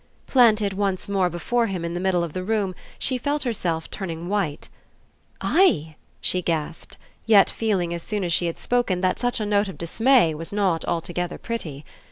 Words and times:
Planted 0.25 0.73
once 0.73 1.07
more 1.07 1.29
before 1.29 1.67
him 1.67 1.85
in 1.85 1.93
the 1.93 1.99
middle 1.99 2.23
of 2.23 2.33
the 2.33 2.43
room 2.43 2.73
she 2.97 3.19
felt 3.19 3.43
herself 3.43 3.87
turning 3.91 4.27
white. 4.29 4.67
"I?" 5.41 5.95
she 6.19 6.41
gasped, 6.41 6.97
yet 7.27 7.51
feeling 7.51 7.93
as 7.93 8.01
soon 8.01 8.23
as 8.23 8.33
she 8.33 8.47
had 8.47 8.57
spoken 8.57 9.01
that 9.01 9.19
such 9.19 9.39
a 9.39 9.45
note 9.45 9.67
of 9.67 9.77
dismay 9.77 10.33
was 10.33 10.51
not 10.51 10.83
altogether 10.85 11.37
pretty. 11.37 11.85